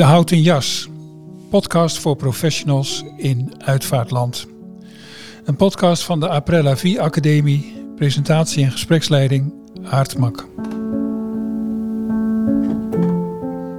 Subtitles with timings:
[0.00, 0.88] De Houten Jas,
[1.50, 4.46] podcast voor professionals in uitvaartland.
[5.44, 9.52] Een podcast van de Aprella Vie Academie, presentatie en gespreksleiding
[9.84, 10.48] Aardmak.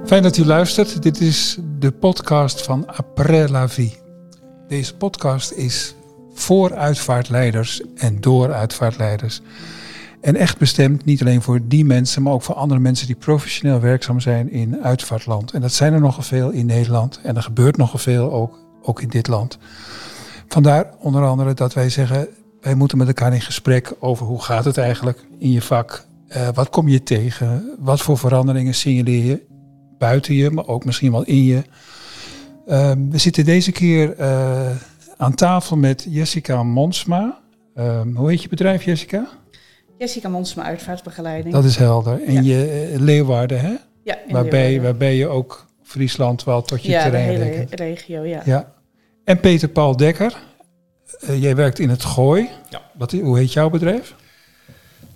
[0.06, 1.02] Fijn dat u luistert.
[1.02, 3.96] Dit is de podcast van Aprella Vie.
[4.68, 5.94] Deze podcast is
[6.34, 9.40] voor uitvaartleiders en door uitvaartleiders.
[10.22, 13.80] En echt bestemd niet alleen voor die mensen, maar ook voor andere mensen die professioneel
[13.80, 15.52] werkzaam zijn in uitvaartland.
[15.52, 17.20] En dat zijn er nogal veel in Nederland.
[17.22, 19.58] En er gebeurt nogal veel ook, ook in dit land.
[20.48, 22.28] Vandaar onder andere dat wij zeggen,
[22.60, 26.06] wij moeten met elkaar in gesprek over hoe gaat het eigenlijk in je vak.
[26.28, 27.76] Uh, wat kom je tegen?
[27.78, 29.42] Wat voor veranderingen signaleer je
[29.98, 31.62] buiten je, maar ook misschien wel in je?
[32.66, 34.70] Uh, we zitten deze keer uh,
[35.16, 37.38] aan tafel met Jessica Monsma.
[38.14, 39.28] hoe heet je bedrijf, Jessica?
[40.02, 41.54] Jessica Monsma uitvaartbegeleiding.
[41.54, 42.22] Dat is helder.
[42.24, 43.74] En je uh, Leeuwarden, hè?
[44.04, 44.82] Ja, in waarbij, Leeuwarden.
[44.82, 47.80] waarbij je ook Friesland wel tot je ja, terrein de hele rekent.
[47.80, 48.42] regio, ja.
[48.44, 48.72] Ja.
[49.24, 50.36] En Peter Paul Dekker.
[51.28, 52.48] Uh, jij werkt in het Gooi.
[52.70, 52.82] Ja.
[52.94, 54.14] Wat, hoe heet jouw bedrijf?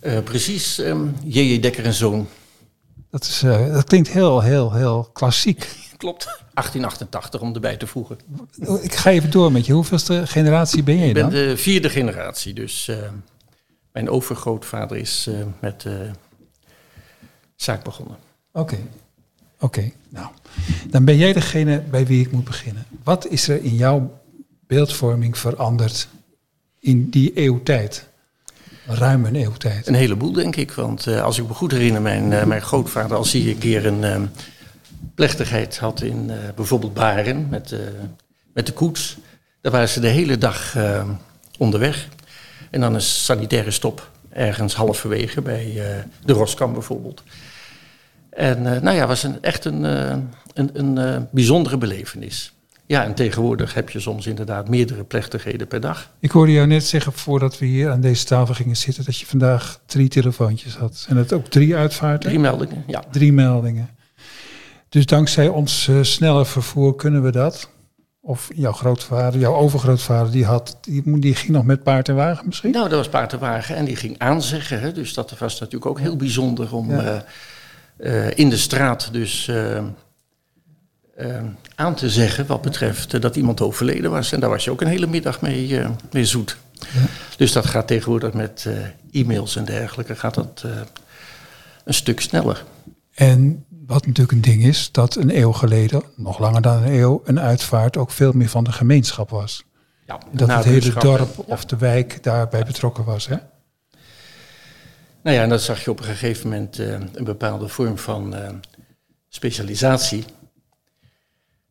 [0.01, 1.61] Uh, precies, um, J.J.
[1.61, 2.29] Dekker en Zoon.
[3.11, 5.59] Dat, is, uh, dat klinkt heel, heel, heel klassiek.
[5.97, 8.19] Klopt, 1888 om erbij te voegen.
[8.83, 9.73] Ik ga even door met je.
[9.73, 11.31] Hoeveelste generatie ben je Ik ben dan?
[11.31, 12.97] de vierde generatie, dus uh,
[13.97, 16.11] mijn overgrootvader is uh, met de
[17.55, 18.16] zaak begonnen.
[18.52, 18.84] Oké, okay.
[19.55, 19.64] oké.
[19.64, 19.92] Okay.
[20.08, 20.27] Nou,
[20.91, 22.86] dan ben jij degene bij wie ik moet beginnen.
[23.05, 24.20] Wat is er in jouw
[24.67, 26.08] beeldvorming veranderd
[26.78, 28.06] in die eeuwtijd?
[28.86, 29.86] Ruim een eeuwtijd.
[29.86, 30.72] Een heleboel, denk ik.
[30.72, 33.86] Want uh, als ik me goed herinner, mijn, uh, mijn grootvader, als hij een keer
[33.86, 34.30] een
[35.14, 37.74] plechtigheid had in bijvoorbeeld Baren met,
[38.52, 39.17] met de koets,
[39.61, 40.77] dan waren ze de hele dag
[41.58, 42.08] onderweg.
[42.70, 45.83] En dan een sanitaire stop ergens halverwege bij uh,
[46.25, 47.23] de Roskam bijvoorbeeld.
[48.31, 50.17] En uh, nou ja, was een, echt een, uh,
[50.55, 52.52] een, een bijzondere belevenis.
[52.86, 56.11] Ja, en tegenwoordig heb je soms inderdaad meerdere plechtigheden per dag.
[56.20, 59.27] Ik hoorde jou net zeggen, voordat we hier aan deze tafel gingen zitten, dat je
[59.27, 61.07] vandaag drie telefoontjes had.
[61.08, 62.29] En dat ook drie uitvaarten?
[62.29, 63.02] Drie meldingen, ja.
[63.11, 63.89] Drie meldingen.
[64.89, 67.70] Dus dankzij ons snelle vervoer kunnen we dat.
[68.29, 72.47] Of jouw grootvader, jouw overgrootvader, die, had, die, die ging nog met paard en wagen
[72.47, 72.70] misschien?
[72.70, 74.81] Nou, dat was paard en wagen en die ging aanzeggen.
[74.81, 74.92] Hè?
[74.92, 77.03] Dus dat was natuurlijk ook heel bijzonder om ja.
[77.05, 77.20] uh,
[77.98, 81.42] uh, in de straat dus uh,
[81.75, 84.33] aan te zeggen wat betreft dat iemand overleden was.
[84.33, 86.57] En daar was je ook een hele middag mee, mee zoet.
[86.73, 87.07] Ja.
[87.36, 88.69] Dus dat gaat tegenwoordig met
[89.13, 90.65] e-mails en dergelijke gaat dat
[91.85, 92.65] een stuk sneller.
[93.15, 97.23] En wat natuurlijk een ding is, dat een eeuw geleden, nog langer dan een eeuw,
[97.24, 99.64] een uitvaart ook veel meer van de gemeenschap was.
[100.07, 103.27] Ja, dat het hele dorp of de wijk daarbij betrokken was.
[103.27, 103.36] Hè?
[105.23, 108.35] Nou ja, en dat zag je op een gegeven moment uh, een bepaalde vorm van
[108.35, 108.48] uh,
[109.29, 110.24] specialisatie.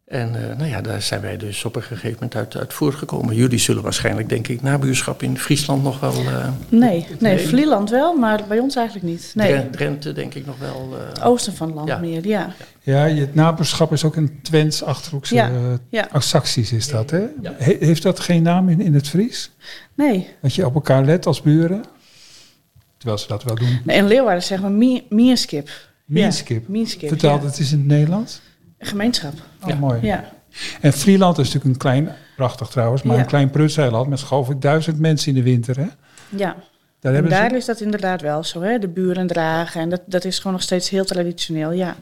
[0.06, 3.36] En uh, nou ja, daar zijn wij dus op een gegeven moment uit, uit voortgekomen.
[3.36, 6.14] Jullie zullen waarschijnlijk, denk ik, nabuurschap in Friesland nog wel...
[6.70, 9.32] nee, nee, Vlieland wel, maar bij ons eigenlijk niet.
[9.36, 9.70] Nee.
[9.70, 10.98] Drenthe denk ik nog wel...
[11.24, 11.98] Oosten van het land ja.
[11.98, 12.54] meer, ja.
[12.82, 15.52] Ja, je nabuurschap is ook een Twents, Achterhoekse, ja.
[15.90, 16.08] ja.
[16.20, 17.26] Saxisch is dat, hè?
[17.42, 17.54] Ja.
[17.58, 19.52] He heeft dat geen naam in, in het Fries?
[19.94, 20.28] Nee.
[20.42, 21.84] Dat je op elkaar let als buren?
[22.98, 23.82] Terwijl ze dat wel doen.
[23.84, 25.70] Nee, in Leeuwarden zeggen we mierskip.
[26.06, 26.62] Mierskip?
[26.62, 27.42] Ja, mierskip, Vertel, ja.
[27.42, 28.42] dat is in het Nederlands?
[28.86, 29.34] Gemeenschap.
[29.64, 29.76] Oh, ja.
[29.76, 30.00] mooi.
[30.02, 30.24] Ja.
[30.82, 33.22] En Vlieland is natuurlijk een klein, prachtig trouwens, maar Ja.
[33.22, 35.88] een klein prutseiland met geloof ik duizend mensen in de winter, hè?
[36.30, 36.56] Ja.
[37.00, 37.56] Daar En hebben daar ze...
[37.56, 38.80] is dat inderdaad wel zo, hè?
[38.80, 39.82] De buren dragen.
[39.82, 41.96] En dat, dat is gewoon nog steeds heel traditioneel, ja.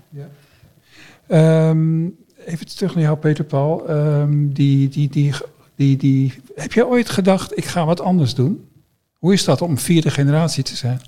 [1.27, 2.03] Ehm,
[2.45, 3.87] even terug naar jou, Peter Paul.
[3.87, 5.33] Ehm, die, die, die,
[5.75, 8.67] die, die, heb jij ooit gedacht, ik ga wat anders doen?
[9.13, 11.01] Hoe is dat om vierde generatie te zijn?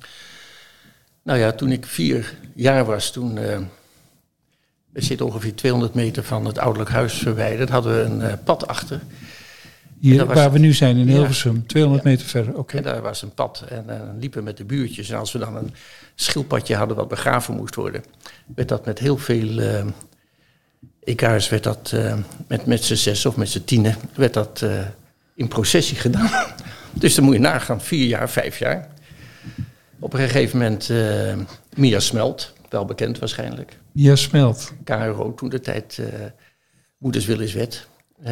[1.24, 3.38] Nou ja, toen ik vier jaar was, toen...
[3.38, 3.58] Uh,
[4.96, 7.70] we zitten ongeveer 200 meter van het ouderlijk huis verwijderd.
[7.70, 9.02] Hadden we een uh, pad achter.
[10.00, 12.10] Hier, waar we nu zijn, in Hilversum, ja, 200 ja.
[12.10, 12.58] meter verder.
[12.58, 12.78] Okay.
[12.78, 15.10] En daar was een pad en uh, liepen met de buurtjes.
[15.10, 15.74] En als we dan een
[16.16, 18.04] schildpadje hadden wat begraven moest worden...
[18.56, 19.86] werd dat met heel veel uh,
[21.04, 21.96] EK's, werd dat
[22.48, 23.96] met, met z'n zes of met z'n tienen...
[24.14, 24.66] werd dat
[25.36, 26.54] in processie gedaan.
[26.94, 28.88] dus dan moet je nagaan, vier jaar, vijf jaar.
[30.00, 30.92] Op een gegeven moment
[31.76, 33.78] Mia Smelt, wel bekend waarschijnlijk...
[33.98, 34.74] Ja, smelt.
[34.84, 36.08] KRO, toen de tijd uh,
[36.98, 37.88] Moeders Wil is Wet.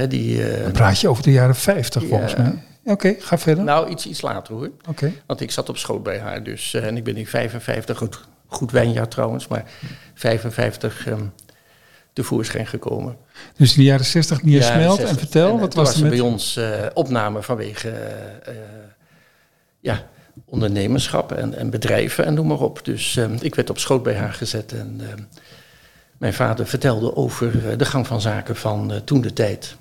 [0.07, 2.47] Die, uh, Dan praat je over de jaren 50 ja, volgens mij.
[2.47, 3.63] Oké, okay, ga verder.
[3.63, 4.65] Nou, iets, iets later hoor.
[4.65, 4.89] Oké.
[4.89, 5.21] Okay.
[5.25, 6.73] Want ik zat op schoot bij haar dus.
[6.73, 9.65] Uh, en ik ben in 55, goed, goed wijnjaar trouwens, maar
[10.13, 11.31] 55 um,
[12.13, 13.17] tevoorschijn gekomen.
[13.57, 14.99] Dus in de jaren 60 Nia Smelt.
[14.99, 16.11] En vertel, en, wat was, was er met...
[16.11, 16.59] bij ons
[16.93, 17.93] opname vanwege
[19.79, 20.05] ja,
[20.45, 22.85] ondernemerschap en, en, bedrijven en noem maar op.
[22.85, 25.01] Dus um, ik werd op schoot bij haar gezet en...
[26.23, 29.75] Mijn vader vertelde over eh, de gang van zaken van eh, toen de tijd.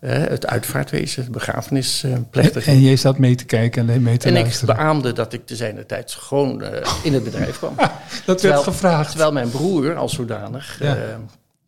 [0.00, 2.76] Eh, het uitvaartwezen, de begrafenisplechtigheid.
[2.76, 4.76] En jij zat mee te kijken en mee te En ik luisteren.
[4.76, 7.74] beaamde dat ik te zijner tijd gewoon eh, in het bedrijf kwam.
[7.76, 7.90] Dat
[8.26, 9.08] werd Terwijl- gevraagd.
[9.10, 11.20] Terwijl mijn broer als zodanig Ja.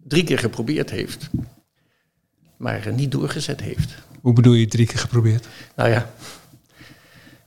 [0.02, 1.30] drie keer geprobeerd heeft,
[2.56, 3.94] maar niet doorgezet heeft.
[4.20, 5.46] Hoe bedoel je drie keer geprobeerd?
[5.76, 6.10] Nou ja,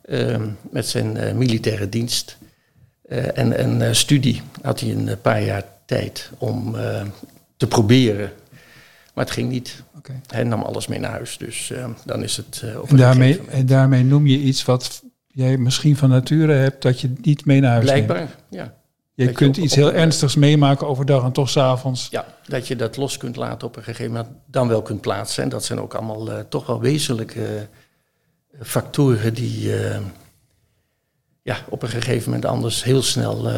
[0.05, 2.37] ehm, met zijn militaire dienst
[3.33, 7.01] en, en studie had hij een paar jaar tijd om eh,
[7.57, 8.31] te proberen.
[9.13, 9.83] Maar het ging niet.
[9.97, 10.21] Oké.
[10.27, 13.41] Hij nam alles mee naar huis, dus eh, dan is het eh, op En daarmee,
[13.47, 17.59] en daarmee noem je iets wat jij misschien van nature hebt dat je niet mee
[17.59, 18.05] naar huis neemt.
[18.05, 18.75] Blijkbaar, ja.
[19.13, 22.07] Je dat je kunt op- iets op- heel ernstigs meemaken overdag en toch s'avonds.
[22.11, 25.43] Ja, dat je dat los kunt laten op een gegeven moment, dan wel kunt plaatsen.
[25.43, 27.67] En dat zijn ook allemaal toch wel wezenlijke
[28.61, 29.69] factoren die
[31.41, 33.49] ja, op een gegeven moment anders heel snel,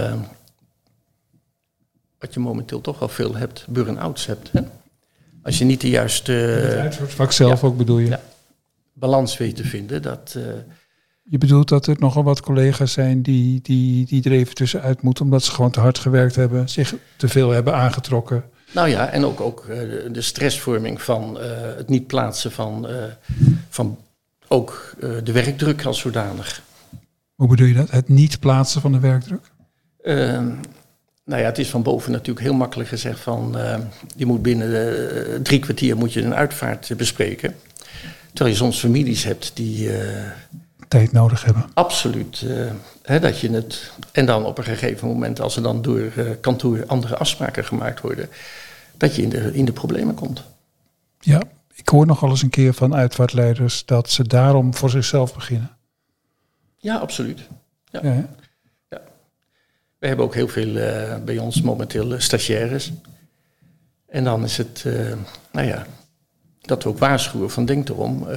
[2.19, 4.51] wat je momenteel toch wel veel hebt, burn-outs hebt.
[4.51, 4.62] Hè?
[5.44, 7.68] Als je niet de juiste Het uitvaartvak zelf ja.
[7.68, 8.07] ook bedoel je.
[8.10, 8.19] Ja.
[8.94, 10.33] balans weet te vinden, dat...
[10.38, 10.44] eh,
[11.24, 15.24] Je bedoelt dat er nogal wat collega's zijn die, die, die er even tussenuit moeten
[15.24, 18.44] omdat ze gewoon te hard gewerkt hebben, zich te veel hebben aangetrokken.
[18.74, 19.77] Nou ja, en ook, ook eh,
[20.12, 22.88] de- stressvorming van eh, het niet plaatsen van,
[23.69, 23.98] van
[24.48, 26.62] ook de werkdruk als zodanig.
[27.36, 27.92] Hoe bedoel je dat?
[27.92, 29.51] Het niet plaatsen van de werkdruk?
[31.30, 33.78] Nou ja, het is van boven natuurlijk heel makkelijk gezegd van eh,
[34.16, 37.56] je moet binnen eh, drie kwartier moet je een uitvaart bespreken.
[38.34, 40.31] Terwijl je soms families hebt die eh,
[40.88, 41.66] Tijd nodig hebben.
[41.74, 42.46] absoluut
[43.02, 43.92] hè, dat je het.
[44.12, 46.12] En dan op een gegeven moment, als er dan door
[46.42, 48.30] kantoor andere afspraken gemaakt worden,
[48.98, 50.44] dat je in de, in de problemen komt.
[51.20, 51.42] Ja,
[51.75, 55.72] ik hoor nogal eens een keer van uitvaartleiders dat ze daarom voor zichzelf beginnen.
[56.78, 57.40] Ja, absoluut.
[57.92, 58.00] Ja.
[58.04, 58.30] Ja?
[60.00, 62.92] We hebben ook heel veel eh, bij ons momenteel eh, stagiaires.
[64.07, 65.13] En dan is het, eh,
[65.51, 65.86] nou ja,
[66.62, 68.28] dat we ook waarschuwen van denk erom,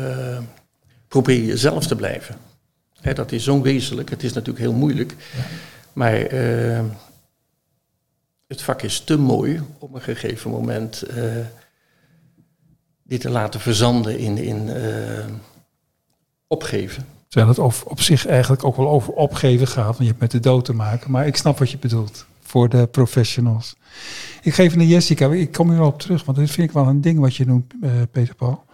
[1.08, 2.36] probeer jezelf te blijven.
[3.00, 5.16] Hè, dat is zo wezenlijk, het is natuurlijk heel moeilijk.
[5.92, 6.14] Maar
[8.46, 11.46] het vak is te mooi op een gegeven moment eh,
[13.02, 14.70] dit te laten verzanden in, in
[16.46, 17.06] opgeven.
[17.32, 20.30] Terwijl het op, op zich eigenlijk ook wel over opgeven gaat, want je hebt met
[20.30, 21.10] de dood te maken.
[21.10, 23.76] Maar ik snap wat je bedoelt voor de professionals.
[24.42, 26.86] Ik geef naar Jessica, ik kom hier al op terug, want dit vind ik wel
[26.86, 28.64] een ding wat je doet, eh, Peter Paul.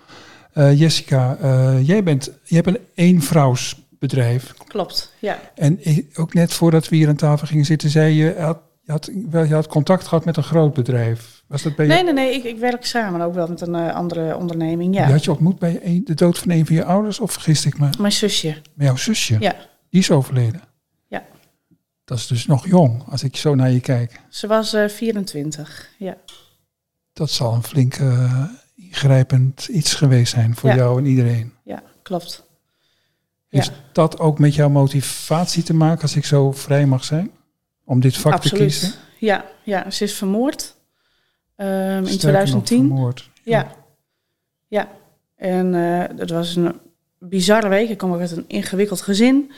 [0.53, 4.55] Eh, Jessica, eh, jij, bent, jij hebt een eenvrouwsbedrijf.
[4.67, 5.41] Klopt, ja.
[5.55, 8.59] En ik- ook net voordat we hier aan tafel gingen zitten, zei je, je had,
[8.89, 11.43] je had, wel, je had contact gehad met een groot bedrijf.
[11.47, 11.93] Was dat bij je?
[11.93, 12.35] Nee, nee, nee.
[12.35, 14.95] Ik, ik werk samen ook wel met een eh, andere onderneming.
[14.95, 15.03] Ja.
[15.05, 17.65] Die had je ontmoet bij een, de dood van een van je ouders of vergist
[17.65, 17.89] ik me?
[17.99, 18.49] Mijn zusje.
[18.75, 19.37] Met jouw zusje?
[19.41, 19.55] Ja.
[19.91, 20.61] Die is overleden?
[21.09, 21.25] Ja.
[22.05, 24.21] Dat is dus nog jong, als ik zo naar je kijk.
[24.29, 25.89] Ze was eh 24.
[25.99, 26.17] Ja.
[27.13, 28.43] Dat zal een flink eh,
[28.77, 30.77] ingrijpend iets geweest zijn voor Ja.
[30.77, 31.53] jou en iedereen.
[31.65, 32.47] ja, klopt.
[33.49, 33.73] Heeft Ja.
[33.93, 37.31] dat ook met jouw motivatie te maken, als ik zo vrij mag zijn?
[37.89, 38.93] Om dit vak te kiezen?
[39.19, 40.75] Ja, ja, ze is vermoord.
[41.57, 42.87] ehm, in Sterker nog, 2010.
[42.87, 43.31] vermoord.
[43.43, 43.73] Ja.
[44.69, 44.89] Ja.
[45.37, 46.73] En eh het was een
[47.19, 47.89] bizarre week.
[47.89, 49.53] Ik kom ook uit een ingewikkeld gezin.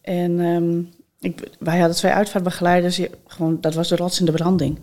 [0.00, 0.78] En ehm,
[1.20, 3.00] ik, wij hadden twee uitvaartbegeleiders.
[3.26, 4.78] Gewoon, dat was de rots in de branding.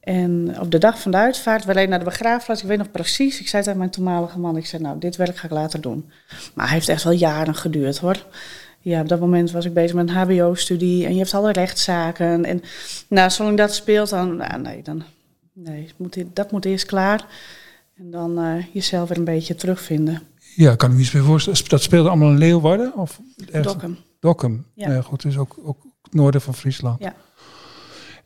[0.00, 2.62] En op de dag van de uitvaart, we reden naar de begraafplaats.
[2.62, 4.56] Ik weet nog precies, ik zei tegen mijn toenmalige man...
[4.56, 6.10] ik zei, nou, dit werk ga ik later doen.
[6.54, 8.24] Maar hij heeft echt wel jaren geduurd, hoor.
[8.86, 11.06] Ja, op dat moment was ik bezig met een hbo-studie...
[11.06, 12.44] en je hebt alle rechtszaken.
[12.44, 12.62] En
[13.08, 14.36] nou, zolang dat speelt, dan...
[14.36, 15.02] Nou, nee, dan
[15.52, 17.26] nee, moet, dat moet eerst klaar.
[17.96, 20.22] En dan eh, jezelf weer een beetje terugvinden.
[20.54, 21.68] Ja, kan ik me iets bij voorstellen.
[21.68, 22.94] Dat speelde allemaal in Leeuwarden?
[22.96, 23.66] Of ergens?
[23.66, 23.96] Dokkum.
[24.20, 24.66] Dokkum.
[24.74, 25.00] Ja.
[25.00, 27.02] Goed, dus ook, ook het noorden van Friesland.
[27.02, 27.14] Ja.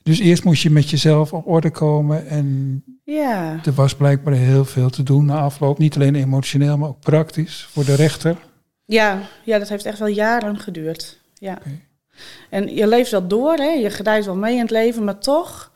[0.02, 4.64] Dus eerst moest je met jezelf op orde komen en Ja, er was blijkbaar heel
[4.64, 5.78] veel te doen na afloop.
[5.78, 8.36] Niet alleen emotioneel, maar ook praktisch voor de rechter.
[8.90, 11.18] Ja, ja, dat heeft echt wel jaren geduurd.
[11.34, 11.58] Ja.
[12.48, 13.70] En je leeft wel door, hè?
[13.70, 15.72] je gedijt wel mee in het leven, maar toch,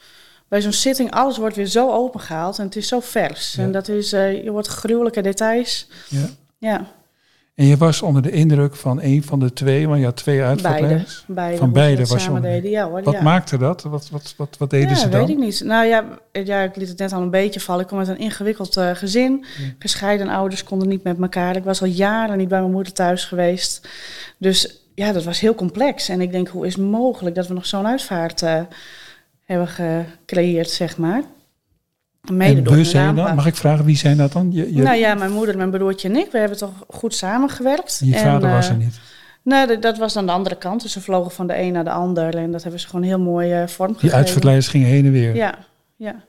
[0.48, 3.52] bij zo'n zitting, alles wordt weer zo opengehaald en het is zo vers.
[3.52, 3.62] Ja.
[3.62, 5.88] En dat is, eh, je wordt gruwelijke details.
[6.08, 6.28] Ja.
[6.58, 6.86] Ja,
[7.54, 10.42] En je was onder de indruk van een van de twee, want je had twee
[10.42, 11.24] uitvaartleiders.
[11.26, 11.56] beide.
[11.56, 12.70] Van beide was samen deden.
[12.70, 13.22] Ja, hoor, Wat ja.
[13.22, 13.82] maakte dat?
[13.82, 15.20] Wat, wat, wat, wat deden ja, ze dan?
[15.20, 15.62] weet ik niet.
[15.64, 17.82] Nou ja, ja, ik liet het net al een beetje vallen.
[17.82, 19.44] Ik kom uit een ingewikkeld eh, gezin.
[19.78, 21.56] Gescheiden ouders konden niet met elkaar.
[21.56, 23.88] Ik was al jaren niet bij mijn moeder thuis geweest.
[24.38, 26.08] Dus ja, dat was heel complex.
[26.08, 28.60] En ik denk, hoe is het mogelijk dat we nog zo'n uitvaart eh,
[29.44, 31.22] hebben gecreëerd, zeg maar.
[32.32, 33.18] Mede en door we hun zijn dan?
[33.18, 33.34] aanpak.
[33.36, 34.52] Mag ik vragen, wie zijn dat dan?
[34.52, 38.00] Je, je, Nou ja, mijn moeder, mijn broertje en ik, we hebben toch goed samengewerkt.
[38.04, 39.00] je En, vader was eh, er niet.
[39.42, 40.82] Nee, dat, dat was aan de andere kant.
[40.82, 42.36] Dus ze vlogen van de een naar de ander.
[42.36, 44.16] En dat hebben ze gewoon heel mooi eh Die vormgegeven.
[44.16, 45.34] uitvaartleiders gingen heen en weer.
[45.36, 45.58] Ja,
[45.96, 46.24] ja,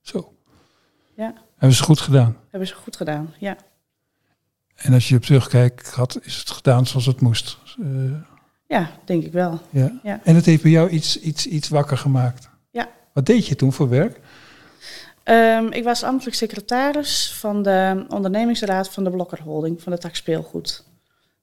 [0.00, 0.32] Zo.
[1.16, 1.32] Ja.
[1.56, 2.36] Hebben ze goed gedaan.
[2.50, 3.34] hebben ze goed gedaan.
[3.38, 3.56] Ja,
[4.76, 7.58] En als je op terugkijkt, had, is het gedaan zoals het moest.
[7.80, 7.86] Eh,
[8.68, 9.60] ja denk ik wel.
[9.70, 10.00] ja.
[10.02, 10.20] Ja.
[10.24, 12.48] En het heeft bij jou iets, iets, iets wakker gemaakt.
[12.70, 12.88] Ja.
[13.12, 14.20] Wat deed je toen voor werk?
[15.24, 20.14] Ehm, ik was ambtelijk secretaris van de ondernemingsraad van de Blokker Holding, van de tak
[20.14, 20.84] speelgoed.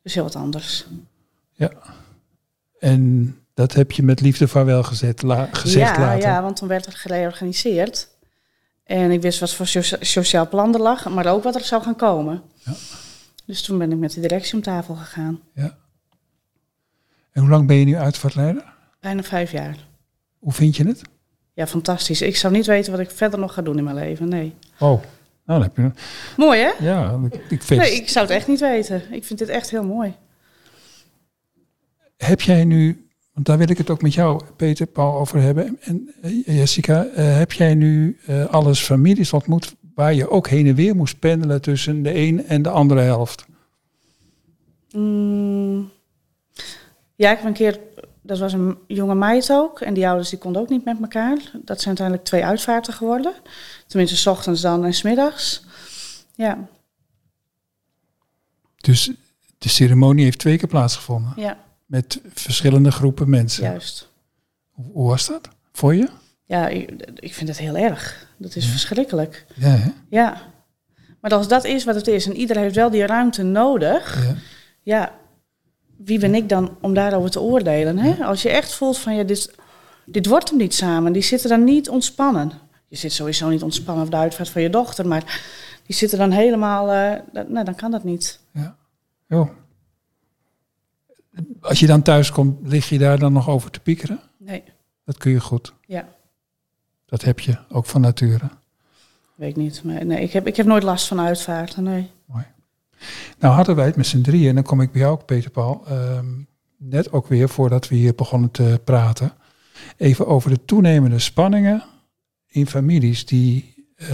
[0.04, 0.86] Dus heel wat anders.
[2.80, 6.30] En dat heb je met liefde vaarwel gezet, la, gezegd ja, later.
[6.30, 8.10] ja, want toen werd er gereorganiseerd.
[8.84, 11.84] En ik wist wat voor socia- sociaal plan er lag, maar ook wat er zou
[11.84, 12.42] gaan komen.
[12.56, 12.74] Ja.
[13.46, 15.40] Dus toen ben ik met de directie om tafel gegaan.
[17.32, 18.74] En hoe lang ben je nu uitvaartleider?
[19.00, 19.78] Bijna vijf jaar.
[20.40, 21.02] Hoe vind je het?
[21.60, 22.22] Ja, fantastisch.
[22.22, 24.30] Ik zou niet weten wat ik verder nog ga doen in mijn leven.
[24.30, 24.54] Nee.
[24.74, 25.02] Oh, nou
[25.46, 25.92] dan heb je...
[26.38, 26.72] Mooi, hè?
[26.80, 27.82] Ja, ik, ik vind...
[27.82, 29.04] Nee, ik zou het echt niet weten.
[29.12, 30.14] Ik vind dit echt heel mooi.
[32.18, 35.78] Heb jij nu, want daar wil ik het ook met jou, Peter, Paul, over hebben.
[35.82, 40.68] En eh, Jessica, eh, heb jij nu eh, alles families ontmoet waar je ook heen
[40.68, 43.46] en weer moest pendelen tussen de een en de andere helft?
[44.92, 45.92] Mm.
[47.16, 47.80] Ja, ik heb een keer...
[48.30, 49.82] Dat was een jonge meid ook.
[49.82, 51.38] En die ouders die konden ook niet met elkaar.
[51.54, 53.34] Dat zijn uiteindelijk twee uitvaarten geworden.
[53.88, 55.64] Tenminste, s ochtends dan en smiddags.
[56.36, 56.58] Ja,
[58.78, 59.12] Dus
[59.58, 63.64] de ceremonie heeft twee keer plaatsgevonden ja, met verschillende groepen mensen.
[63.64, 64.10] juist.
[64.72, 66.10] Hoe, was dat voor je?
[66.46, 68.28] Ja, ik, ik vind het heel erg.
[68.38, 69.46] Dat is verschrikkelijk.
[69.56, 69.90] Ja, hè?
[70.10, 70.42] Ja.
[71.22, 74.36] Maar als dat is wat het is en iedereen heeft wel die ruimte nodig, Ja.
[74.82, 75.14] ja,
[76.06, 77.98] wie ben ik dan om daarover te oordelen?
[77.98, 78.26] Hè?
[78.26, 79.56] Als je echt voelt van ja, dit,
[80.06, 82.52] dit wordt hem niet samen, die zitten dan niet ontspannen.
[82.88, 85.42] Je zit sowieso niet ontspannen op de uitvaart van je dochter, maar
[85.86, 86.86] die zitten dan helemaal,
[87.34, 88.40] dat- nou dan kan dat niet.
[89.28, 89.50] Jo.
[91.62, 94.20] Als je dan thuis komt, lig je daar dan nog over te piekeren?
[94.38, 94.64] Nee,
[95.06, 95.74] Dat kun je goed.
[95.86, 96.08] ja,
[97.06, 98.50] Dat heb je ook van nature.
[99.36, 99.84] weet niet.
[99.84, 102.10] Maar nee, ik heb, ik heb nooit last van uitvaarten, nee.
[103.40, 105.52] Nou hadden wij het met z'n drieën, en dan kom ik bij jou ook, Peter
[105.52, 106.26] Paul, ehm,
[106.78, 109.34] net ook weer voordat we hier begonnen te praten,
[109.98, 111.84] even over de toenemende spanningen
[112.48, 114.08] in families die eh,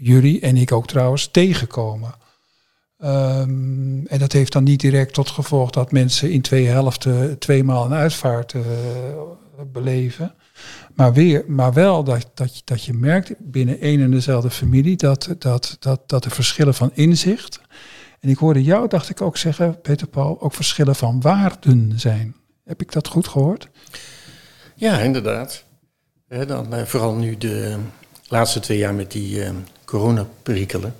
[0.00, 2.14] jullie en ik ook trouwens tegenkomen.
[2.98, 7.84] Ehm, en dat heeft dan niet direct tot gevolg dat mensen in twee helften tweemaal
[7.84, 8.60] een uitvaart eh,
[9.72, 10.34] beleven.
[10.94, 14.96] Maar, weer, maar wel dat, dat, je- dat je merkt binnen één en dezelfde familie
[14.96, 17.60] dat, dat, dat, dat er verschillen van inzicht.
[18.20, 22.36] En ik hoorde jou, dacht ik ook zeggen, Peter Paul, ook verschillen van waarden zijn.
[22.64, 23.68] Heb ik dat goed gehoord?
[24.74, 25.64] Ja, inderdaad.
[26.28, 27.76] Dan, eh, vooral nu de
[28.28, 29.50] laatste twee jaar met die eh,
[29.84, 30.94] coronaperikelen.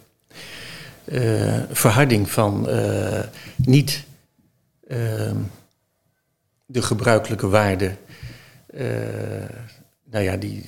[1.05, 2.69] Eh, verharding van
[3.57, 4.05] niet
[4.89, 5.37] ehm,
[6.67, 7.99] de gebruikelijke waarden,
[10.05, 10.65] nou ja, die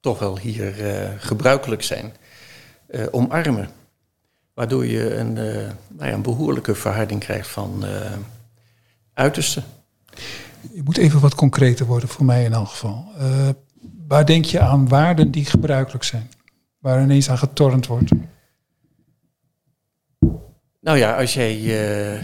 [0.00, 0.74] toch wel hier
[1.18, 2.12] gebruikelijk zijn,
[3.10, 3.68] omarmen.
[4.56, 5.54] Waardoor je een, eh,
[5.88, 8.12] nou ja, een behoorlijke verharding krijgt van eh
[9.12, 9.64] uitersten.
[10.72, 13.12] Je moet even wat concreter worden voor mij in elk geval.
[13.18, 13.48] Eh,
[14.08, 16.30] waar denk je aan waarden die gebruikelijk zijn?
[16.78, 18.10] Waar ineens aan getornd wordt?
[20.80, 22.22] Nou ja, als jij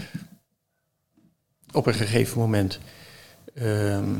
[1.71, 2.79] op een gegeven moment
[3.53, 4.15] ehm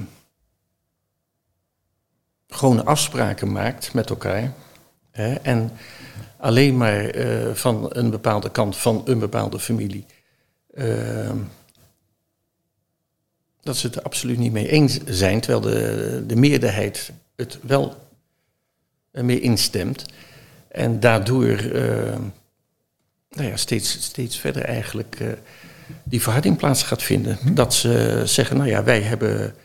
[2.47, 4.53] gewoon afspraken maakt met elkaar.
[5.11, 5.71] Hè, en
[6.43, 10.05] alleen maar eh, van een bepaalde kant van een bepaalde familie.
[10.73, 11.37] ehm,
[13.61, 17.95] dat ze het er absoluut niet mee eens zijn, terwijl de, de meerderheid het wel
[19.11, 20.05] mee instemt.
[20.67, 22.21] En daardoor ehm,
[23.29, 25.27] nou ja, steeds, steeds verder eigenlijk eh,
[26.03, 27.55] die verharding plaats gaat vinden.
[27.55, 29.55] Dat ze zeggen, nou ja, wij hebben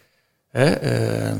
[0.48, 1.38] hè, eh,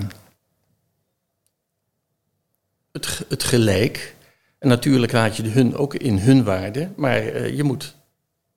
[2.93, 4.17] het, het gelijk.
[4.59, 7.97] En natuurlijk laat je hun ook in hun waarde, maar eh, je moet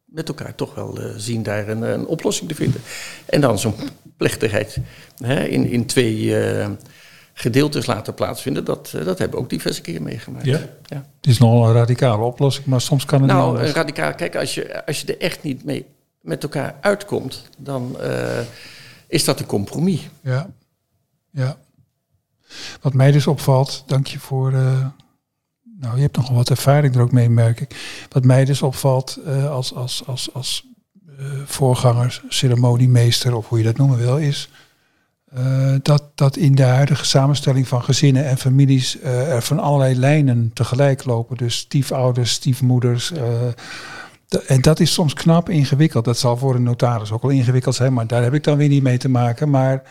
[0.06, 2.82] met elkaar toch wel eh, zien daar een, een oplossing te vinden.
[3.26, 3.76] En dan zo'n
[4.18, 4.78] plechtigheid
[5.18, 6.70] hè, in, in twee eh,
[7.34, 10.46] gedeeltes laten plaatsvinden, dat, dat hebben we ook diverse keren meegemaakt.
[10.46, 10.60] Ja?
[10.84, 11.06] ja.
[11.18, 13.72] Het is nogal een radicale oplossing, maar soms kan het niet Nou, anders.
[13.72, 14.16] radicaal.
[14.16, 15.86] Kijk, als je, als je er echt niet mee
[16.22, 17.98] met elkaar uitkomt, dan
[19.08, 20.10] is dat een compromis.
[20.22, 20.50] Ja,
[21.32, 21.58] ja.
[22.82, 24.54] Wat mij dus opvalt, dank je voor.
[25.82, 28.06] Nou, je hebt nogal wat ervaring er ook mee, merk ik.
[28.10, 30.68] Wat mij dus opvalt eh, als, als, als, als
[31.18, 34.50] eh, voorganger, ceremoniemeester of hoe je dat noemen wil, is
[35.34, 40.52] eh, dat, dat in de huidige samenstelling van gezinnen en families er van allerlei lijnen
[40.54, 41.38] tegelijk lopen.
[41.38, 43.12] Dus stiefouders, stiefmoeders.
[44.48, 46.06] en dat is soms knap ingewikkeld.
[46.06, 48.70] Dat zal voor een notaris ook wel ingewikkeld zijn, maar daar heb ik dan weer
[48.70, 49.50] niet mee te maken.
[49.50, 49.84] Maar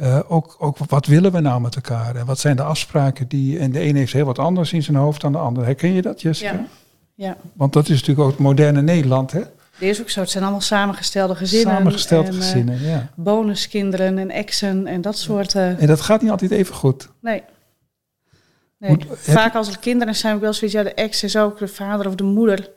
[0.00, 2.16] Eh, ook, ook wat willen we nou met elkaar?
[2.16, 3.58] En wat zijn de afspraken die...
[3.58, 5.64] En de een heeft heel wat anders in zijn hoofd dan de ander.
[5.64, 6.52] Herken je dat, Jessica?
[6.52, 6.66] Ja.
[7.14, 7.36] ja.
[7.52, 9.40] Want dat is natuurlijk ook het moderne Nederland, hè?
[9.78, 10.20] Dit is ook zo.
[10.20, 11.76] Het zijn allemaal samengestelde gezinnen.
[11.76, 13.08] Samengestelde en, eh, gezinnen, ja.
[13.16, 15.54] bonuskinderen en exen en dat soort...
[15.54, 17.08] eh, En dat gaat niet altijd even goed.
[17.20, 17.42] nee.
[18.78, 18.90] Nee.
[18.90, 20.76] Moet- Vaak als er kinderen zijn, ook wel zoiets...
[20.76, 22.70] Ja, de ex is ook de vader of de moeder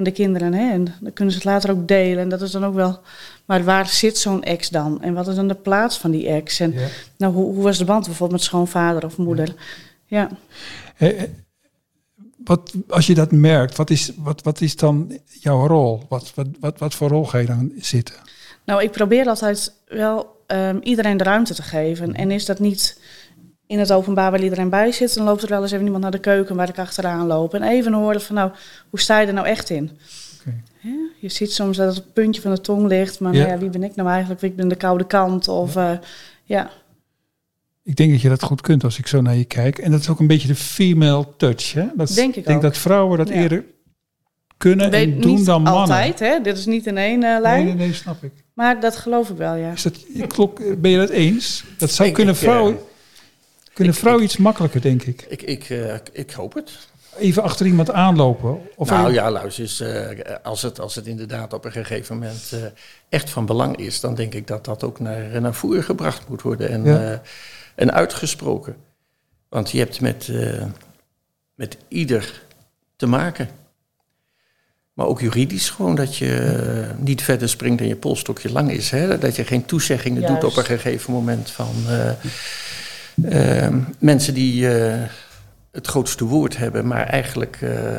[0.00, 0.52] van de kinderen.
[0.52, 0.70] Hè?
[0.72, 2.22] En dan kunnen ze het later ook delen.
[2.22, 3.00] En dat is dan ook wel...
[3.44, 5.02] Maar waar zit zo'n ex dan?
[5.02, 6.60] En wat is dan de plaats van die ex?
[6.60, 6.86] En Ja.
[7.16, 9.54] nou, hoe, hoe was de band bijvoorbeeld met schoonvader of moeder?
[10.06, 10.28] Ja.
[10.96, 11.28] Eh, eh,
[12.44, 16.02] Wat, als je dat merkt, wat is, wat, wat is dan jouw rol?
[16.08, 18.14] Wat, wat, wat, wat voor rol ga je dan zitten?
[18.64, 22.14] Nou, ik probeer altijd wel ehm, iedereen de ruimte te geven.
[22.14, 23.00] En is dat niet
[23.70, 26.10] in het openbaar waar iedereen bij zit, dan loopt er wel eens even iemand naar
[26.12, 27.54] de keuken waar ik achteraan loop.
[27.54, 28.50] En even horen van, nou,
[28.90, 29.90] hoe sta je er nou echt in?
[30.40, 30.54] Oké.
[30.78, 30.90] Hè?
[31.18, 33.38] Je ziet soms dat het op het puntje van de tong ligt, maar Ja.
[33.38, 34.42] nou ja, wie ben ik nou eigenlijk?
[34.42, 35.48] Ik ben de koude kant.
[35.48, 36.00] Of ja,
[36.44, 36.70] ja.
[37.82, 39.78] Ik denk dat je dat goed kunt als ik zo naar je kijk.
[39.78, 41.72] En dat is ook een beetje de female touch.
[41.72, 41.86] Hè?
[41.94, 42.62] Dat Denk ik ik denk ook.
[42.62, 43.34] dat vrouwen dat Ja.
[43.34, 43.64] eerder
[44.56, 45.80] kunnen weet en doen niet dan mannen.
[45.80, 46.40] altijd, hè?
[46.42, 47.64] Dit is niet in één eh, Nee, lijn.
[47.64, 48.32] nee, nee, snap ik.
[48.54, 49.72] Maar dat geloof ik wel, ja.
[49.72, 49.96] Is dat,
[50.26, 51.64] klok, ben je dat eens?
[51.78, 52.78] Dat zou Ik- kunnen ik, eh, vrouwen,
[53.72, 55.26] kunnen ik- vrouwen iets makkelijker, denk ik.
[55.28, 56.70] Ik, ik, eh, ik hoop het.
[57.18, 58.60] Even achter iemand aanlopen.
[58.76, 59.80] Of nou even- ja, luister eens.
[59.80, 62.60] eh, als, het, als het inderdaad op een gegeven moment eh,
[63.08, 66.42] echt van belang is, dan denk ik dat dat ook naar, naar voren gebracht moet
[66.42, 67.12] worden en, Ja.
[67.12, 67.18] eh,
[67.74, 68.76] en uitgesproken.
[69.48, 70.64] Want je hebt met, eh,
[71.54, 72.42] met ieder
[72.96, 73.48] te maken.
[74.92, 78.90] Maar ook juridisch gewoon dat je niet verder springt dan je polstokje lang is.
[78.90, 79.18] Hè?
[79.18, 82.10] Dat je geen toezeggingen doet op een gegeven moment van eh,
[83.24, 85.08] eh, mensen die eh,
[85.72, 87.98] het grootste woord hebben, maar eigenlijk eh,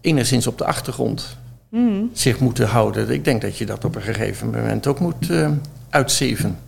[0.00, 1.36] enigszins op de achtergrond
[1.70, 2.02] Mhm.
[2.12, 3.10] zich moeten houden.
[3.10, 5.50] Ik denk dat je dat op een gegeven moment ook moet eh,
[5.90, 6.58] uitzeven.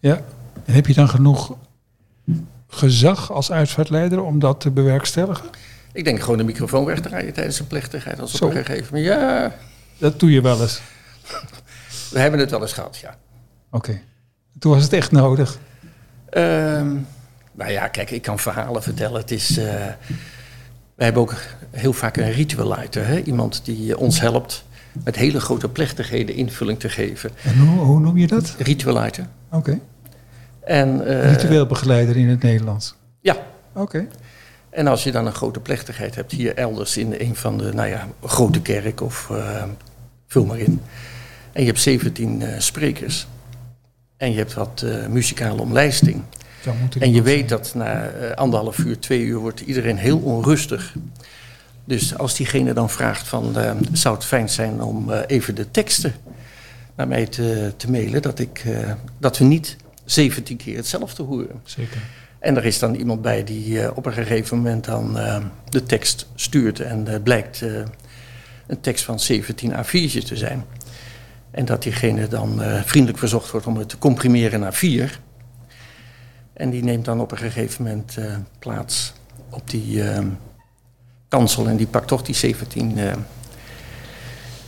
[0.00, 0.20] Ja.
[0.64, 1.56] En heb je dan genoeg
[2.68, 5.44] gezag als uitvaartleider om dat te bewerkstelligen?
[5.92, 8.20] Ik denk gewoon de microfoon wegdraaien tijdens een plechtigheid.
[8.20, 9.12] Als op een gegeven moment.
[9.20, 9.54] Ja,
[9.98, 10.80] Dat doe je wel eens.
[12.12, 13.16] we hebben het wel eens gehad, ja.
[13.70, 14.00] Oké.
[14.58, 15.58] Toen was het echt nodig.
[16.32, 16.96] Ehm,
[17.52, 19.20] nou ja, kijk, ik kan verhalen vertellen.
[19.20, 19.64] Het is, eh,
[20.94, 21.34] wij hebben ook
[21.70, 23.06] heel vaak een ritualizer.
[23.06, 23.20] Hè?
[23.20, 24.64] Iemand die eh, ons helpt
[25.04, 27.30] met hele grote plechtigheden invulling te geven.
[27.42, 28.54] En hoe, hoe noem je dat?
[28.58, 29.26] Ritualizer.
[29.50, 29.78] Oké.
[30.64, 32.94] En, eh, Ritueel begeleider in het Nederlands.
[33.20, 33.36] Ja,
[33.74, 34.06] Oké.
[34.70, 37.88] En als je dan een grote plechtigheid hebt, hier elders in een van de nou
[37.88, 39.64] ja, grote kerk of eh,
[40.26, 40.80] vul maar in.
[41.52, 43.26] En je hebt 17 eh, sprekers.
[44.22, 46.22] En je hebt wat eh, muzikale omlijsting.
[46.98, 50.94] En je weet dat na eh, anderhalf uur, twee uur wordt iedereen heel onrustig.
[51.84, 56.14] Dus als diegene dan vraagt van, eh, zou het fijn zijn om even de teksten
[56.96, 58.64] naar mij te, te mailen, dat, ik,
[59.18, 61.60] dat we niet 17 keer hetzelfde horen.
[61.64, 62.00] Zeker.
[62.38, 65.18] En er is dan iemand bij die op een gegeven moment dan
[65.68, 66.80] de tekst stuurt.
[66.80, 67.60] En het blijkt
[68.66, 70.64] een tekst van 17 A4'tjes te zijn.
[71.52, 75.20] En dat diegene dan eh, vriendelijk verzocht wordt om het te comprimeren naar 4.
[76.52, 79.12] En die neemt dan op een gegeven moment eh, plaats
[79.50, 80.24] op die eh,
[81.28, 81.66] kansel.
[81.68, 82.98] En die pakt toch die 17.
[82.98, 83.12] eh,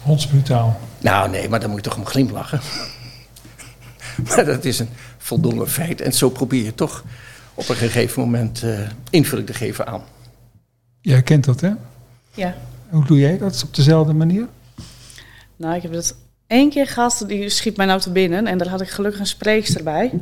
[0.03, 0.81] Hondsbrutaal.
[1.01, 2.61] nou nee, maar dan moet je toch om glimlachen.
[4.29, 6.01] maar dat is een voldongen feit.
[6.01, 7.05] En zo probeer je toch
[7.55, 8.79] op een gegeven moment eh,
[9.11, 10.03] invulling te geven aan.
[11.01, 11.71] Jij kent dat, hè?
[12.35, 12.55] Ja.
[12.89, 13.63] Hoe doe jij dat?
[13.67, 14.47] Op dezelfde manier?
[15.57, 16.15] Nou, ik heb het
[16.55, 18.47] één keer gehad, die schiet mij nou te binnen.
[18.47, 20.13] En daar had ik gelukkig een spreekster bij.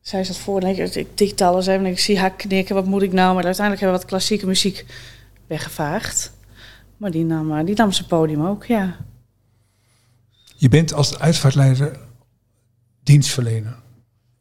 [0.00, 2.74] Zij zat voor en ik, ik tikte alles even en ik zie haar knikken.
[2.74, 3.34] Wat moet ik nou?
[3.34, 4.86] Maar uiteindelijk hebben we wat klassieke muziek
[5.46, 6.32] weggevaagd.
[6.96, 8.96] Maar die nam, eh, die nam zijn podium ook, ja.
[10.56, 11.98] Je bent als uitvaartleider
[13.02, 13.76] dienstverlener.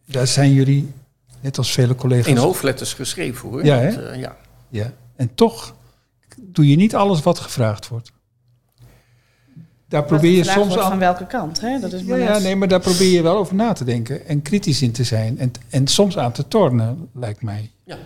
[0.06, 0.93] Daar zijn jullie,
[1.41, 2.28] net als vele collega's...
[2.28, 3.65] In hoofdletters geschreven hoor.
[3.65, 3.95] Ja, hè?
[3.95, 4.38] Want, eh, ja.
[4.69, 4.93] Ja.
[5.15, 5.76] En toch
[6.38, 8.12] doe je niet alles wat gevraagd wordt.
[9.89, 10.73] Daar probeer je soms.
[10.73, 11.80] Van welke kant, hè?
[11.80, 13.84] Dat is Ja, maar ja, net- nee, maar daar probeer je wel over na te
[13.84, 15.39] denken en kritisch in te zijn.
[15.39, 17.71] En, en soms aan te tornen, lijkt mij.
[17.84, 17.97] Ja.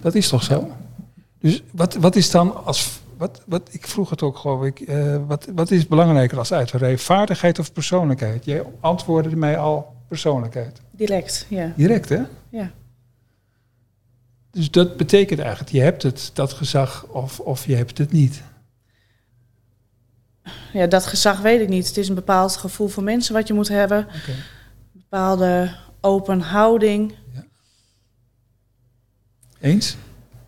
[0.00, 0.70] Dat is toch zo?
[1.40, 3.02] Dus wat, wat is dan als.
[3.16, 4.80] Wat, wat, ik vroeg het ook, geloof ik.
[4.80, 6.98] eh, wat, wat is belangrijker als uitvaarder?
[6.98, 8.44] Vaardigheid of persoonlijkheid?
[8.44, 10.80] Jij antwoordde mij al persoonlijkheid.
[10.90, 11.72] Direct, ja.
[11.76, 12.20] Direct, hè?
[12.48, 12.70] ja.
[14.50, 18.42] Dus dat betekent eigenlijk, je hebt het, dat gezag, of, of je hebt het niet.
[20.72, 21.86] Ja, dat gezag weet ik niet.
[21.86, 23.98] Het is een bepaald gevoel voor mensen wat je moet hebben.
[23.98, 24.30] Oké.
[24.30, 24.40] Een
[24.92, 27.14] bepaalde open houding.
[29.60, 29.96] Eens?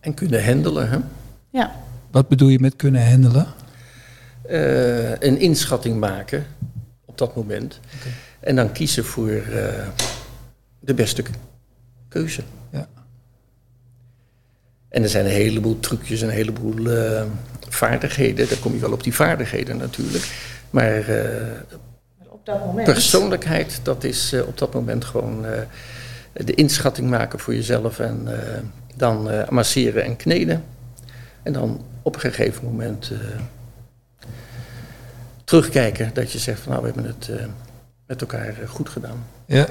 [0.00, 0.88] En kunnen handelen.
[0.90, 0.98] Hè?
[1.50, 1.72] Ja,
[2.10, 3.46] Wat bedoel je met kunnen handelen?
[4.42, 6.46] Eh, een inschatting maken
[7.04, 7.80] op dat moment.
[7.96, 8.08] Oké.
[8.40, 9.86] En dan kiezen voor, eh,
[10.80, 11.22] de beste
[12.08, 12.42] keuze.
[14.88, 17.22] En er zijn een heleboel trucjes, een heleboel eh,
[17.68, 18.48] vaardigheden.
[18.48, 20.24] Dan kom je wel op die vaardigheden natuurlijk.
[20.70, 21.50] Maar eh,
[22.28, 22.86] Op dat moment.
[22.92, 25.60] persoonlijkheid, dat is eh, op dat moment gewoon eh,
[26.32, 27.98] de inschatting maken voor jezelf.
[27.98, 28.58] En eh,
[28.96, 30.64] dan eh, masseren en kneden.
[31.42, 33.18] En dan op een gegeven moment eh,
[35.44, 37.46] terugkijken dat je zegt van nou we hebben het eh,
[38.06, 39.24] met elkaar goed gedaan.
[39.46, 39.66] Ja.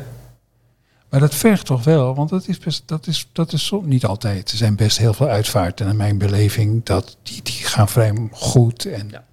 [1.15, 4.05] Maar dat vergt toch wel, want dat is, best, dat is, dat is som- niet
[4.05, 4.51] altijd.
[4.51, 6.83] Er zijn best heel veel uitvaarten in mijn beleving.
[6.83, 9.23] Dat, die, die gaan vrij goed en Ja.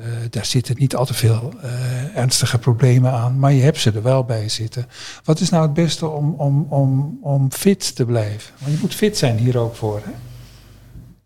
[0.00, 3.38] eh, daar zitten niet al te veel eh, ernstige problemen aan.
[3.38, 4.86] Maar je hebt ze er wel bij zitten.
[5.24, 8.52] Wat is nou het beste om, om, om, om fit te blijven?
[8.58, 10.00] Want je moet fit zijn hier ook voor.
[10.04, 10.10] Hè?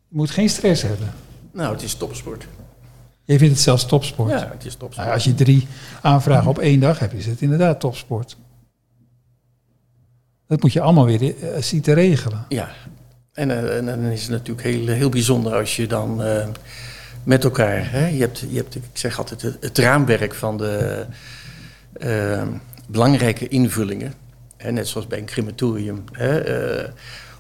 [0.09, 1.13] Je moet geen stress hebben.
[1.53, 2.47] Nou, het is topsport.
[3.25, 4.31] Je vindt het zelfs topsport.
[4.31, 4.97] Ja, het is topsport.
[4.97, 5.67] Nou, als je drie
[6.03, 8.37] aanvragen op één dag hebt, is het inderdaad topsport.
[10.55, 12.45] Dat moet je allemaal weer eh, zien te regelen.
[12.49, 12.69] Ja,
[13.33, 16.47] en, eh, en dan is het natuurlijk heel, heel bijzonder als je dan eh,
[17.25, 21.07] met elkaar, hè, je, hebt, je hebt, ik zeg altijd, het, raamwerk van de
[21.93, 22.43] eh,
[22.89, 24.15] belangrijke invullingen.
[24.57, 26.85] Hè, net zoals bij een crematorium, eh,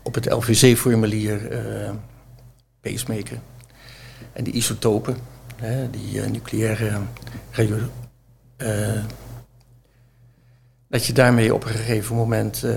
[0.03, 1.90] op het LVC-formulier, eh
[2.81, 3.38] pacemaker.
[4.33, 5.16] En die isotopen,
[5.57, 7.00] hè, die eh, nucleaire
[7.50, 7.77] radio.
[10.95, 12.77] Dat je daarmee op een gegeven moment eh,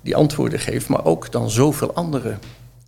[0.00, 2.36] die antwoorden geeft, maar ook dan zoveel andere.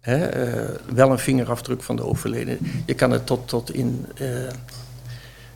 [0.00, 2.58] Hè, eh, wel een vingerafdruk van de overleden.
[2.86, 4.26] Je kan het tot, tot in, eh,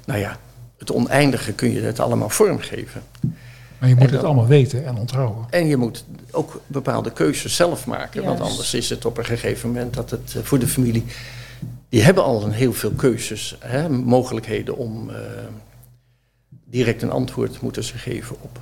[0.05, 0.39] nou ja,
[0.79, 3.03] het oneindige kun je het allemaal vormgeven.
[3.79, 5.45] Maar je moet het allemaal weten en onthouden.
[5.51, 9.69] En je moet ook bepaalde keuzes zelf maken, want anders is het op een gegeven
[9.69, 11.05] moment dat het voor de familie,
[11.89, 15.17] die hebben al een heel veel keuzes, hè, mogelijkheden om eh,
[16.73, 18.61] direct een antwoord moeten ze geven op.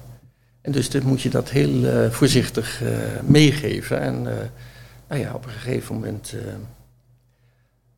[0.61, 2.89] En dus dan moet je dat heel eh, voorzichtig eh,
[3.25, 4.47] meegeven en eh,
[5.09, 6.35] nou ja, op een gegeven moment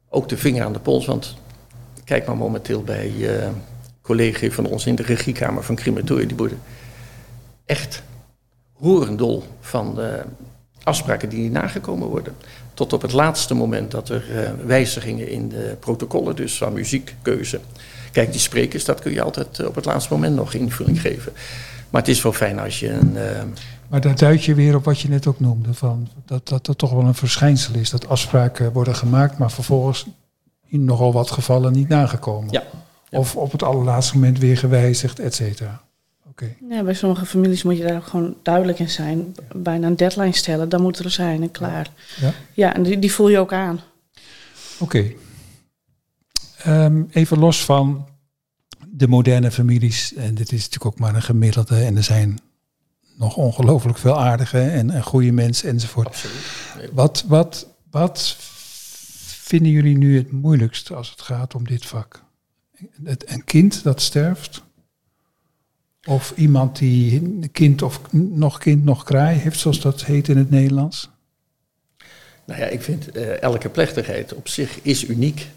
[0.09, 1.37] ook de vinger aan de pols, want
[2.05, 3.13] kijk maar momenteel bij
[4.03, 6.59] collega's van ons in de regiekamer van crematoria, die worden
[7.65, 8.03] echt
[8.81, 9.99] roerendol van
[10.83, 12.35] afspraken die niet nagekomen worden.
[12.75, 17.61] Tot op het laatste moment dat er wijzigingen in de protocollen, dus van muziekkeuze.
[18.13, 21.33] Kijk, die sprekers, dat kun je altijd eh, op het laatste moment nog invulling geven.
[21.91, 23.17] Maar het is wel fijn als je een.
[23.17, 23.43] eh,
[23.89, 25.75] Maar daar duid je weer op wat je net ook noemde.
[25.75, 27.91] Van dat, dat dat toch wel een verschijnsel is.
[27.91, 30.07] Dat afspraken worden gemaakt, maar vervolgens
[30.67, 32.53] in nogal wat gevallen niet nagekomen.
[32.53, 32.63] Ja.
[33.11, 33.19] Ja.
[33.19, 35.83] Of op het allerlaatste moment weer gewijzigd, et cetera.
[36.31, 36.55] Oké.
[36.71, 39.37] Ja, bij sommige families moet je daar ook gewoon duidelijk in zijn.
[39.55, 41.91] Bijna een deadline stellen, dan moet er zijn en klaar.
[42.21, 42.33] Ja.
[42.53, 43.81] Ja, en die, die voel je ook aan.
[44.79, 45.13] Oké.
[46.65, 48.09] Ehm, even los van
[48.91, 50.15] de moderne families.
[50.15, 51.85] En dit is natuurlijk ook maar een gemiddelde.
[51.85, 52.39] En er zijn
[53.17, 56.07] nog ongelooflijk veel aardige en, en goede mensen enzovoort.
[56.07, 56.91] absoluut.
[56.93, 58.37] Wat, wat, wat
[59.27, 62.23] vinden jullie nu het moeilijkst als het gaat om dit vak?
[63.05, 64.63] Het, een kind dat sterft?
[66.05, 70.51] Of iemand die kind of nog kind nog kraai heeft, zoals dat heet in het
[70.51, 71.11] Nederlands?
[72.45, 75.49] Nou ja, ik vind eh, elke plechtigheid op zich is uniek.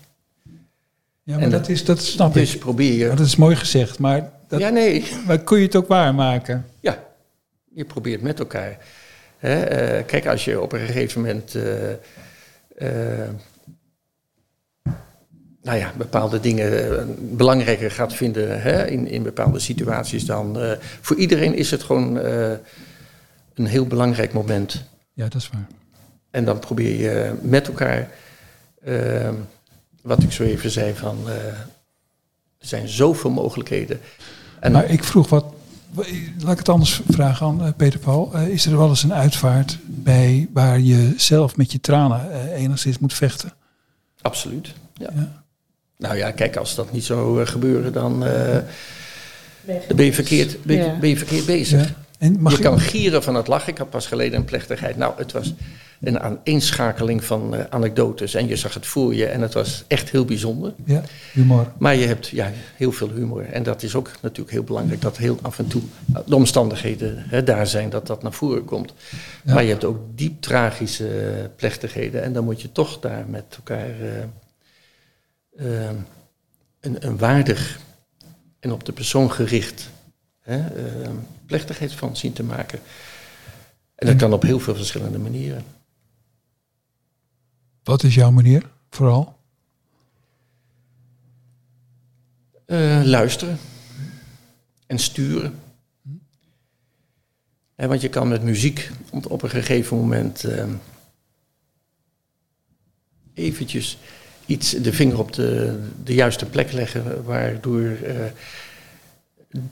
[1.28, 2.60] Ja, maar En dat, dat- is, dat snap Dus ik.
[2.60, 3.08] probeer je.
[3.08, 5.06] Maar dat is mooi gezegd, maar, dat, ja, nee.
[5.26, 6.66] maar kun je het ook waarmaken?
[6.80, 7.04] Ja,
[7.74, 8.78] je probeert met elkaar.
[9.38, 11.56] Hè, eh, kijk, als je op een gegeven moment.
[11.56, 11.92] eh,
[12.78, 13.30] eh,
[15.62, 20.58] nou ja, bepaalde dingen belangrijker gaat vinden hè, in, in bepaalde situaties dan.
[21.02, 22.16] voor iedereen is het gewoon
[23.54, 24.84] een heel belangrijk moment.
[25.14, 25.68] Ja, dat is waar.
[26.32, 28.10] En dan probeer je met elkaar,
[30.06, 31.36] wat ik zo even zei, van eh,
[32.58, 34.00] er zijn zoveel mogelijkheden.
[34.60, 35.46] En Maar ik vroeg wat,
[36.40, 38.34] laat ik het anders vragen aan eh, Peter Paul.
[38.34, 42.62] Eh, is er wel eens een uitvaart bij waar je zelf met je tranen eh,
[42.62, 43.54] enigszins moet vechten?
[44.22, 44.74] Absoluut.
[44.94, 45.10] Ja.
[45.16, 45.44] Ja.
[45.98, 48.58] Nou ja, kijk, als dat niet zou gebeuren, dan, eh,
[49.96, 50.98] ben, je verkeerd, ben, je- Ja.
[51.00, 51.88] ben je verkeerd bezig.
[51.88, 51.96] Ja.
[52.18, 53.72] En mag je ik- kan gieren van het lachen.
[53.72, 54.98] Ik had pas geleden een plechtigheid.
[54.98, 55.54] Nou, het was
[56.02, 58.34] een aaneenschakeling van eh, anekdotes.
[58.34, 60.74] En je zag het voor je en het was echt heel bijzonder.
[60.86, 61.02] Ja,
[61.34, 61.72] humor.
[61.78, 63.46] Maar je hebt ja, heel veel humor.
[63.46, 65.02] En dat is ook natuurlijk heel belangrijk.
[65.02, 65.82] Dat heel af en toe
[66.26, 68.94] de omstandigheden hè, daar zijn dat dat naar voren komt.
[69.44, 69.54] Ja.
[69.54, 72.24] Maar je hebt ook diep tragische plechtigheden.
[72.24, 74.22] En dan moet je toch daar met elkaar eh,
[75.58, 75.96] eh,
[76.80, 77.80] een, een waardig
[78.60, 79.90] en op de persoon gericht
[80.42, 80.62] hè,
[81.46, 82.80] plechtigheid van zien te maken.
[83.96, 85.64] En dat kan op heel veel verschillende manieren.
[87.86, 89.38] Wat is jouw manier vooral?
[92.66, 93.58] Eh, luisteren
[94.88, 95.60] en sturen.
[97.76, 98.92] want je kan met muziek
[99.28, 100.64] op, een gegeven moment uh,
[103.34, 103.98] eventjes
[104.46, 108.26] iets, de vinger op de, de juiste plek leggen, waardoor uh,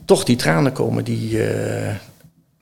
[0.04, 1.28] toch die tranen komen die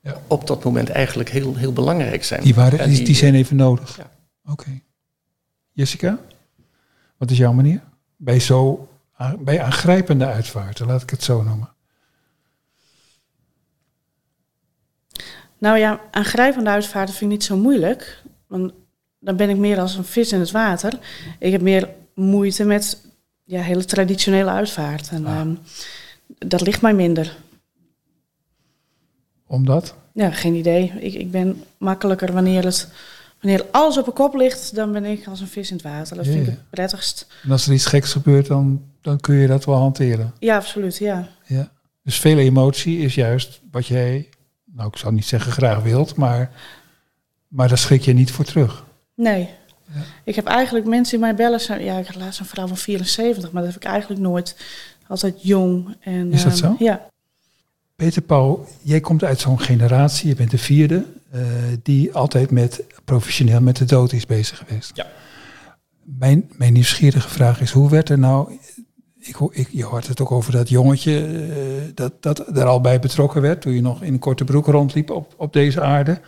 [0.03, 0.21] ja.
[0.27, 2.43] op dat moment eigenlijk heel, heel belangrijk zijn.
[2.43, 3.97] Die, waren, die, die, zijn even nodig.
[3.97, 4.11] Ja.
[4.45, 4.81] Oké.
[5.73, 6.19] Jessica,
[7.17, 7.83] wat is jouw manier?
[8.17, 8.89] Bij, zo,
[9.39, 11.69] bij aangrijpende uitvaarten, laat ik het zo noemen.
[15.59, 18.23] Nou ja, aangrijpende uitvaarten vind ik niet zo moeilijk.
[18.47, 18.73] Want
[19.19, 20.99] dan ben ik meer als een vis in het water.
[21.39, 23.07] Ik heb meer moeite met
[23.45, 25.09] ja, hele traditionele uitvaart.
[25.09, 25.39] En ah.
[25.39, 25.55] Ehm,
[26.27, 27.37] dat ligt mij minder.
[29.47, 29.95] Omdat?
[30.13, 30.93] Ja, geen idee.
[31.01, 32.89] Ik, ik ben makkelijker wanneer het
[33.42, 36.16] Wanneer alles op een kop ligt, dan ben ik als een vis in het water.
[36.16, 37.26] Dat vind ik het prettigst.
[37.42, 40.33] En als er iets geks gebeurt, dan, dan kun je dat wel hanteren?
[40.38, 41.28] Ja, absoluut, ja.
[41.46, 41.70] ja.
[42.02, 44.28] Dus vele emotie is juist wat jij,
[44.64, 46.50] nou ik zou niet zeggen graag wilt, maar,
[47.48, 48.85] maar daar schrik je niet voor terug.
[49.14, 49.48] Nee.
[49.94, 50.00] Ja.
[50.24, 53.52] Ik heb eigenlijk mensen in mijn bellen, ja ik had laatst een vrouw van 74,
[53.52, 54.57] maar dat heb ik eigenlijk nooit.
[55.07, 55.96] Altijd jong.
[56.00, 56.66] En, is dat zo?
[56.66, 57.09] Ehm, ja.
[57.96, 61.05] Peter Paul, jij komt uit zo'n generatie, je bent de vierde,
[61.83, 64.90] die altijd met professioneel met de dood is bezig geweest.
[64.95, 65.07] Ja.
[66.03, 68.59] Mijn, mijn nieuwsgierige vraag is, hoe werd er nou,
[69.18, 71.55] ik, ik, je hoort het ook over dat jongetje uh,
[71.95, 75.11] dat, dat er al bij betrokken werd toen je nog in een korte broek rondliep
[75.11, 76.21] op, op deze aarde.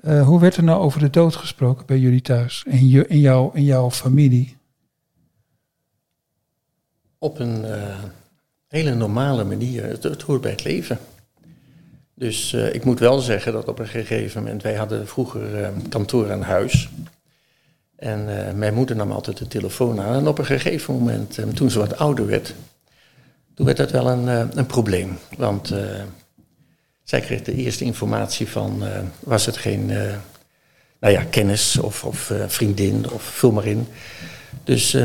[0.00, 3.20] Uh, hoe werd er nou over de dood gesproken bij jullie thuis, in, je, in,
[3.20, 4.56] jou, in jouw familie?
[7.18, 7.64] Op een
[8.68, 9.84] hele normale manier.
[9.84, 10.98] Het, het, hoort bij het leven.
[12.14, 15.68] Dus uh, ik moet wel zeggen dat op een gegeven moment, wij hadden vroeger uh,
[15.88, 16.88] kantoor aan huis.
[17.96, 20.14] En uh, mijn moeder nam altijd de telefoon aan.
[20.14, 22.54] En op een gegeven moment, toen ze wat ouder werd,
[23.54, 25.18] toen werd dat wel een, een probleem.
[25.36, 25.74] Want
[27.02, 28.82] zij kreeg de eerste informatie van,
[29.20, 29.86] was het geen
[31.00, 33.86] nou ja, kennis of, of vriendin of vul maar in.
[34.64, 34.96] Dus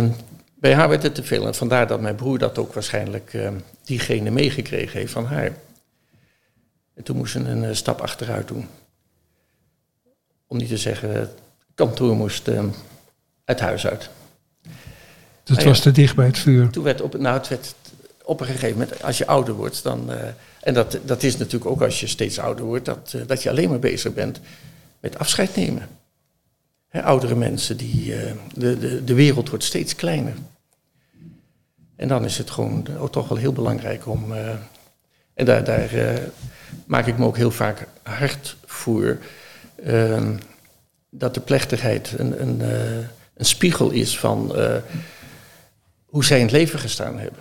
[0.55, 1.47] bij haar werd het te veel.
[1.47, 3.37] En vandaar dat mijn broer dat ook waarschijnlijk
[3.83, 5.51] diegene meegekregen heeft van haar.
[6.97, 8.67] En toen moest ze een uh, stap achteruit doen.
[10.47, 11.31] Om niet te zeggen, het
[11.75, 12.63] kantoor moest uh,
[13.45, 14.09] het huis uit.
[15.43, 16.69] Dat nou was te dicht bij het vuur.
[16.69, 17.75] Toen werd op, nou, het werd
[18.23, 20.11] op een gegeven moment, als je ouder wordt, dan.
[20.61, 23.69] en dat, dat is natuurlijk ook als je steeds ouder wordt, dat, dat je alleen
[23.69, 24.39] maar bezig bent
[24.99, 25.87] met afscheid nemen
[27.03, 30.33] oudere mensen, die, uh, de, de, de wereld wordt steeds kleiner.
[31.95, 34.33] En dan is het gewoon ook toch wel heel belangrijk om.
[35.37, 36.09] En daar, daar uh,
[36.85, 39.17] maak ik me ook heel vaak hard voor.
[39.83, 40.35] Ehm,
[41.09, 42.61] dat de plechtigheid een, een,
[43.33, 44.55] een spiegel is van
[46.05, 47.39] hoe zij in het leven gestaan hebben.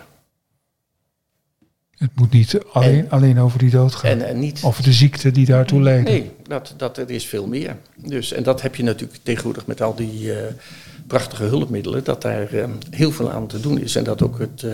[1.97, 4.11] Het moet niet alleen, alleen over die dood gaan.
[4.11, 6.09] En, en niet, over de ziekte die daartoe leidt.
[6.09, 7.75] Nee, dat, dat, er is veel meer.
[7.95, 10.31] Dus, en dat heb je natuurlijk tegenwoordig met al die
[11.07, 12.03] prachtige hulpmiddelen.
[12.03, 13.95] Dat daar uh, heel veel aan te doen is.
[13.95, 14.65] En dat ook het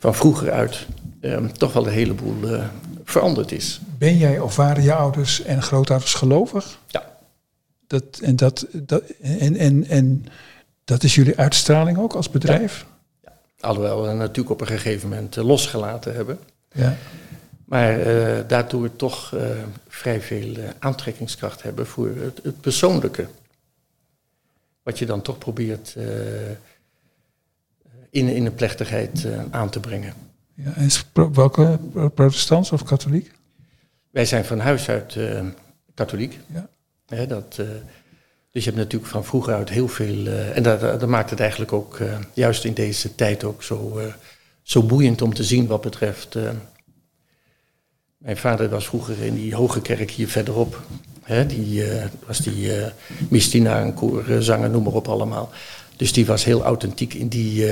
[0.00, 0.86] van vroeger uit
[1.52, 2.34] toch wel een heleboel
[3.04, 3.80] veranderd is.
[3.98, 6.78] Ben jij of waren je ouders en grootouders gelovig?
[6.86, 7.18] Ja.
[7.86, 10.26] Dat, en, dat, dat, en, en, en
[10.84, 12.86] dat is jullie uitstraling ook als bedrijf?
[13.60, 16.38] Alhoewel we natuurlijk op een gegeven moment eh, losgelaten hebben.
[16.72, 16.96] Ja.
[17.64, 19.40] Maar uh, daardoor toch uh,
[19.88, 23.26] vrij veel aantrekkingskracht hebben voor het, het, persoonlijke.
[24.82, 25.96] Wat je dan toch probeert
[28.10, 30.14] in, in een plechtigheid aan te brengen.
[30.54, 30.90] Ja, en
[31.32, 31.78] welke
[32.14, 33.32] protestants of katholiek?
[34.10, 35.16] Wij zijn van huis uit
[35.94, 36.38] katholiek.
[37.06, 37.26] Ja.
[37.26, 37.60] dat,
[38.52, 40.26] dus je hebt natuurlijk van vroeger uit heel veel.
[40.26, 41.98] Uh, en dat, dat, maakt het eigenlijk ook,
[42.34, 44.00] juist in deze tijd ook zo,
[44.62, 46.36] zo boeiend om te zien wat betreft.
[48.18, 50.82] mijn vader was vroeger in die hoge kerk hier verderop.
[51.22, 51.84] Hè, die
[52.26, 52.72] was die
[53.28, 55.50] mistina, een koor, zanger, noem maar op allemaal.
[56.00, 57.66] Dus die was heel authentiek in die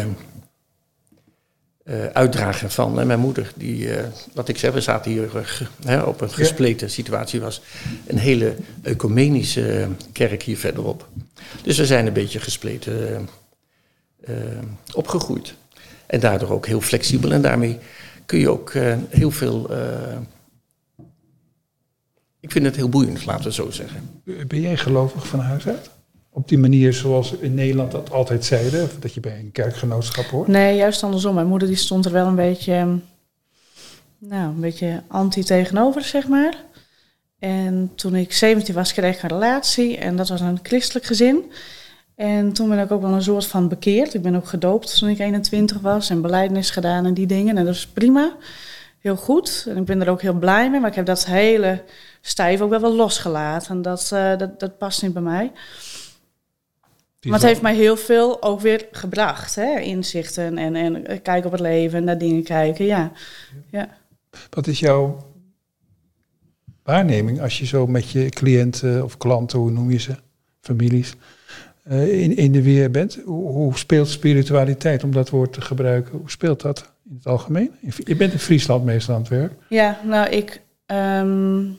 [1.84, 3.00] uh, uitdragen van.
[3.00, 5.30] En mijn moeder, die, uh, wat ik zeg, we zaten hier
[5.86, 7.62] uh, op een gespleten situatie, was
[8.06, 11.08] een hele ecumenische kerk hier verderop.
[11.62, 13.28] Dus we zijn een beetje gespleten
[14.94, 15.54] opgegroeid.
[16.06, 17.32] En daardoor ook heel flexibel.
[17.32, 17.78] En daarmee
[18.26, 18.72] kun je ook
[19.08, 19.70] heel veel.
[22.40, 24.22] ik vind het heel boeiend, laten we zo zeggen.
[24.46, 25.90] Ben jij gelovig van huis uit?
[26.38, 30.48] Op die manier zoals in Nederland dat altijd zeiden, dat je bij een kerkgenootschap hoort?
[30.48, 31.34] Nee, juist andersom.
[31.34, 32.98] Mijn moeder die stond er wel een beetje,
[34.18, 36.64] nou, een beetje anti tegenover, zeg maar.
[37.38, 41.52] En toen ik 17 was, kreeg ik een relatie en dat was een christelijk gezin.
[42.14, 44.14] En toen ben ik ook wel een soort van bekeerd.
[44.14, 47.56] Ik ben ook gedoopt toen ik 21 was en beleidnis gedaan en die dingen.
[47.56, 48.36] En dat is prima.
[48.98, 49.66] heel goed.
[49.68, 50.80] En ik ben er ook heel blij mee.
[50.80, 51.82] Maar ik heb dat hele
[52.20, 53.70] stijf ook wel wel losgelaten.
[53.70, 55.52] En dat, eh, dat, dat past niet bij mij.
[57.20, 59.54] Maar het heeft mij heel veel ook weer gebracht.
[59.54, 59.78] Hè?
[59.78, 62.84] Inzichten en, en kijken op het leven en naar dingen kijken.
[62.84, 63.12] Ja.
[63.70, 63.88] ja.
[64.50, 65.26] Wat is jouw
[66.82, 70.14] waarneming als je zo met je cliënten of klanten, hoe noem je ze,
[70.60, 71.14] families,
[71.82, 73.18] eh, in, in de weer bent?
[73.24, 77.70] Hoe, hoe, speelt spiritualiteit, om dat woord te gebruiken, hoe speelt dat in het algemeen?
[78.04, 79.52] Je bent in Friesland meestal aan het werk.
[79.68, 81.78] Ja, nou ik, um,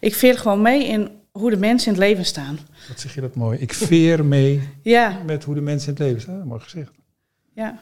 [0.00, 2.58] ik veer gewoon mee in hoe de mensen in het leven staan.
[2.88, 3.58] Wat zeg je dat mooi?
[3.58, 5.18] Ik veer mee ja.
[5.26, 6.46] met hoe de mensen in het leven staan.
[6.46, 6.90] Mooi gezegd.
[7.54, 7.78] Ja.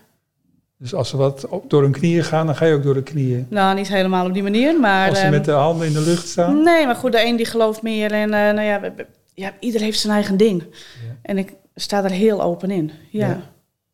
[0.78, 3.02] Dus als ze wat op, door hun knieën gaan, dan ga je ook door de
[3.02, 3.46] knieën.
[3.50, 5.08] Nou, niet helemaal op die manier, maar...
[5.08, 6.62] Als ze met de handen in de lucht staan?
[6.62, 8.80] Nee, maar goed, de een die gelooft meer en uh, nou ja,
[9.34, 10.62] ja, ieder heeft zijn eigen ding.
[10.62, 11.16] Ja.
[11.22, 13.26] En ik sta er heel open in, ja.
[13.26, 13.40] ja.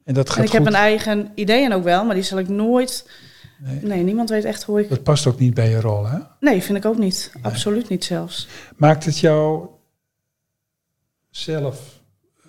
[0.05, 2.49] En dat gaat en ik heb mijn eigen ideeën ook wel, maar die zal ik
[2.49, 3.11] nooit...
[3.59, 3.81] Nee.
[3.83, 4.03] nee.
[4.03, 4.88] niemand weet echt hoe ik...
[4.88, 6.18] Dat past ook niet bij je rol, hè?
[6.40, 7.33] Nee, vind ik ook niet.
[7.42, 8.49] Absoluut niet zelfs.
[8.77, 9.68] Maakt het jou
[11.31, 12.01] zelf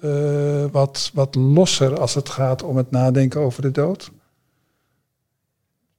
[0.03, 4.11] uh, wat, wat losser als het gaat om het nadenken over de dood?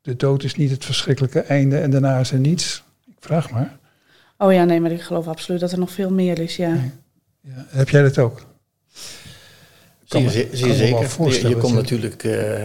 [0.03, 2.83] de dood is niet het verschrikkelijke einde en daarna is er niets.
[3.07, 3.79] Ik vraag maar.
[4.39, 6.75] Oh ja, nee, maar ik geloof absoluut dat er nog veel meer is, ja.
[7.41, 7.67] ja.
[7.69, 8.47] Heb jij dat ook?
[10.05, 11.25] Zie je, zie zeker.
[11.25, 12.65] Je, je komt natuurlijk uh,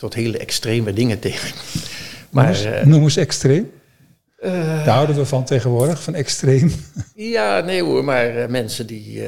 [0.00, 1.54] tot hele extreme dingen tegen.
[2.30, 3.70] Maar, noem, eens, uh, noem eens extreem.
[4.42, 4.52] Uh,
[4.84, 6.72] Daar houden we van tegenwoordig, van extreem.
[7.14, 9.22] Ja, nee hoor, maar mensen die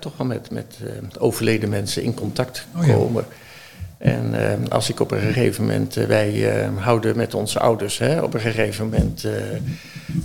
[0.00, 0.78] toch wel met, met
[1.18, 3.24] overleden mensen in contact oh komen.
[3.98, 7.98] En uh, als ik op een gegeven moment, uh, wij uh, houden met onze ouders
[7.98, 9.26] hè, op een gegeven moment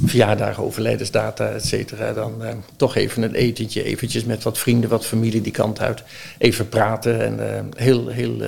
[0.06, 2.42] verjaardagen, overlijdensdata, et cetera, dan
[2.76, 6.04] toch even een etentje, eventjes met wat vrienden, wat familie die kant uit,
[6.38, 8.42] even praten en heel, heel,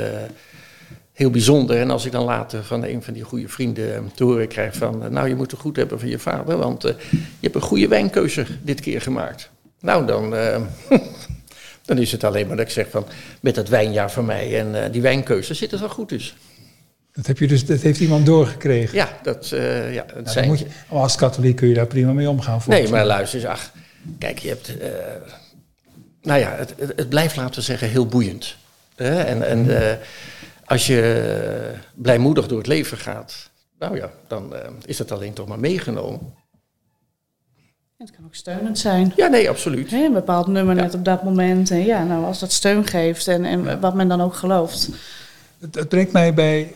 [1.14, 1.80] heel bijzonder.
[1.80, 5.04] En als ik dan later van een van die goede vrienden te horen krijg van,
[5.10, 6.96] nou je moet het goed hebben van je vader, want je
[7.40, 9.50] hebt een goede wijnkeuze dit keer gemaakt.
[9.80, 10.34] Nou dan...
[11.86, 13.06] Dan is het alleen maar dat ik zeg van
[13.39, 16.36] met dat wijnjaar van mij en uh, die wijnkeuze zit het wel goed dus.
[17.12, 18.98] Dat, heb je dus, dat heeft iemand doorgekregen?
[18.98, 20.58] Ja, dat, uh, ja, dat nou, zijn...
[20.58, 22.62] Je, als katholiek kun je daar prima mee omgaan.
[22.67, 23.72] Nee, maar luister eens, ach,
[24.17, 24.69] kijk, je hebt...
[24.69, 24.88] Uh,
[26.22, 26.65] nou ja,
[26.96, 28.56] het, blijft, laten we zeggen, heel boeiend.
[28.96, 29.67] En, en
[30.65, 34.54] als je blijmoedig door het leven gaat, nou ja, dan
[34.86, 36.34] is het alleen toch maar meegenomen.
[38.04, 39.13] Het kan ook steunend zijn.
[39.16, 39.92] Ja, nee, absoluut.
[39.92, 41.72] een bepaald nummer net op dat moment.
[41.72, 44.89] En ja, nou, als dat steun geeft en, en wat men dan ook gelooft.
[45.60, 46.76] Het, het brengt mij bij,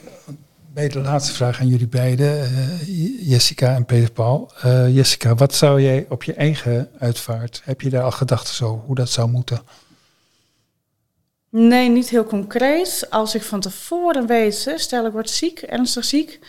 [0.73, 4.51] bij de laatste vraag aan jullie beiden, uh, Jessica en Peter Paul.
[4.65, 8.83] Uh, Jessica, wat zou jij op je eigen uitvaart, heb je daar al gedachten zo,
[8.85, 9.59] hoe dat zou moeten?
[11.49, 13.07] Nee, niet heel concreet.
[13.09, 16.39] Als ik van tevoren weet, stel ik word ziek, ernstig ziek,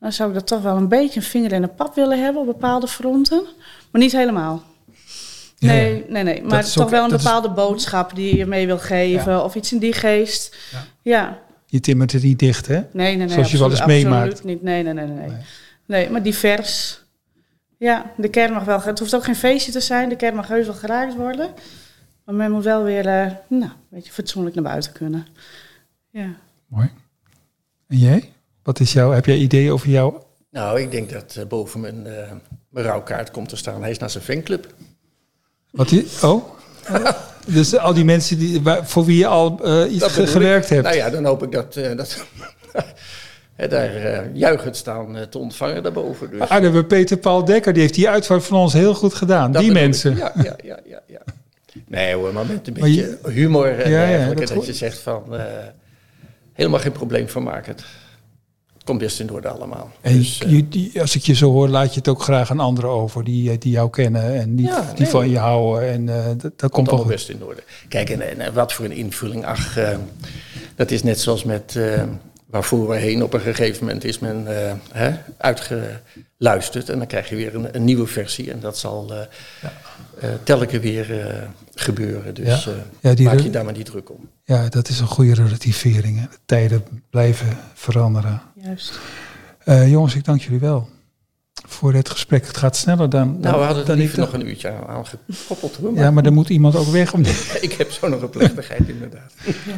[0.00, 2.40] dan zou ik dat toch wel een beetje een vinger in de pap willen hebben
[2.40, 3.46] op bepaalde fronten.
[3.94, 4.62] Maar niet helemaal.
[5.58, 6.42] Nee, nee, nee.
[6.42, 9.44] Maar toch wel een bepaalde boodschap die je mee wil geven.
[9.44, 10.56] Of iets in die geest.
[10.72, 10.84] Ja.
[11.02, 11.38] ja.
[11.66, 12.74] Je timmert het niet dicht, hè?
[12.74, 13.28] Nee, nee, nee.
[13.28, 14.32] Zoals je wel eens meemaakt.
[14.32, 14.62] Absoluut niet.
[14.62, 15.36] Nee, nee, nee, nee, nee.
[15.86, 17.00] Nee, maar divers.
[17.78, 18.82] Ja, de kern mag wel...
[18.82, 20.08] Het hoeft ook geen feestje te zijn.
[20.08, 21.50] De kern mag heus wel geraakt worden.
[22.24, 25.26] Maar men moet wel weer, uh, nou, een beetje fatsoenlijk naar buiten kunnen.
[26.10, 26.28] Ja.
[26.66, 26.90] Mooi.
[27.88, 28.32] En jij?
[28.62, 29.10] Wat is jouw...
[29.10, 32.32] Heb jij ideeën over jouw nou, ik denk dat uh, boven mijn, uh,
[32.74, 33.80] mijn rouwkaart komt te staan.
[33.80, 34.66] Hij is naar zijn fanclub.
[35.70, 36.06] Wat die?
[36.22, 36.44] Oh?
[37.46, 40.82] dus al die mensen die, waar, voor wie je al uh, iets gewerkt hebt.
[40.82, 41.74] Nou ja, dan hoop ik dat...
[41.74, 42.24] dat
[43.70, 46.30] daar juichend staan te ontvangen daarboven.
[46.30, 46.40] Dus.
[46.40, 47.72] Ah, dan hebben we Peter Paul Dekker.
[47.72, 49.52] Die heeft die uitvaart van ons heel goed gedaan.
[49.52, 50.16] die mensen.
[50.16, 51.20] Ja, ja, ja, ja, ja.
[51.86, 55.22] Nee hoor, maar met een beetje humor en ja, ja, dat, dat je zegt van...
[56.52, 57.76] helemaal geen probleem van maken
[58.84, 59.90] komt best in orde allemaal.
[60.00, 62.90] En dus, uh, als ik je zo hoor, laat je het ook graag aan anderen
[62.90, 65.88] over die, eh, die jou kennen en die, die van je houden.
[65.88, 67.62] En uh, dat, dat komt wel best in orde.
[67.88, 69.44] Kijk, en, en, wat voor een invulling.
[69.44, 69.88] Ach, uh,
[70.74, 71.78] dat is net zoals met
[72.46, 73.22] waarvoor we heen.
[73.22, 74.46] Op een gegeven moment is men
[74.92, 78.50] hè, uitgeluisterd en dan krijg je weer een, een nieuwe versie.
[78.50, 79.12] En dat zal
[79.62, 79.72] ja.
[80.42, 81.06] telkens weer
[81.74, 82.34] gebeuren.
[82.34, 82.68] Dus
[83.00, 83.14] ja.
[83.22, 84.28] maak je daar maar niet druk om.
[84.44, 86.20] Ja, dat is een goede relativering.
[86.20, 86.26] Hè.
[86.30, 88.42] De tijden blijven veranderen.
[88.64, 88.98] Juist.
[89.64, 90.88] Uh, jongens, ik dank jullie wel
[91.66, 92.46] voor dit gesprek.
[92.46, 93.40] Het gaat sneller dan.
[93.40, 95.80] Nou, we hadden dan ik nog een uurtje aangekoppeld.
[95.80, 95.92] Maar.
[95.92, 97.12] Ja, maar dan moet iemand ook weg.
[97.12, 97.20] Om
[97.60, 99.32] ik heb zo nog een plechtigheid, inderdaad.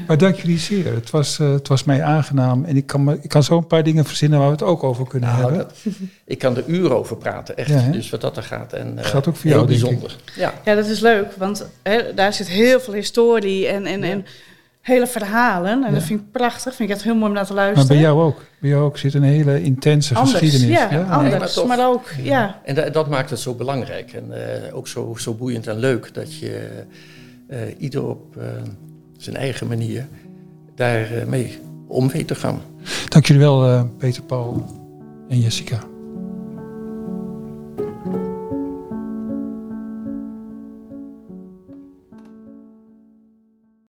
[0.06, 0.94] Maar dank jullie zeer.
[0.94, 2.64] Het was, uh, het was mij aangenaam.
[2.64, 4.82] En ik kan, me, ik kan zo een paar dingen verzinnen waar we het ook
[4.82, 5.58] over kunnen nou, hebben.
[5.58, 7.68] Dat, ik kan er uren over praten, echt.
[7.68, 8.72] Ja, dus wat dat er gaat.
[8.72, 10.16] En, uh, gaat ook voor jou, bijzonder.
[10.36, 10.54] Ja.
[10.64, 11.32] ja, dat is leuk.
[11.32, 13.86] Want hè, daar zit heel veel historie en.
[13.86, 14.26] en, en
[14.86, 15.70] hele verhalen.
[15.70, 15.90] En Ja.
[15.94, 16.74] dat vind ik prachtig.
[16.74, 17.88] Vind ik echt heel mooi om naar te Maar luisteren.
[17.88, 18.42] bij jou ook.
[18.60, 20.76] Bij jou ook zit een hele intense anders, geschiedenis.
[20.78, 21.54] Ja, Nee, maar anders.
[21.54, 21.66] toch.
[21.66, 22.60] maar, ook, ja.
[22.64, 24.32] En da- dat maakt het zo belangrijk en
[24.66, 26.68] eh, ook zo, zo boeiend en leuk dat je
[27.48, 28.44] eh, ieder op eh,
[29.16, 30.06] zijn eigen manier
[30.74, 31.58] daar eh, mee
[31.88, 32.60] om weet te gaan.
[33.08, 34.64] Dank jullie wel, eh, Peter, Paul
[35.28, 35.78] en Jessica.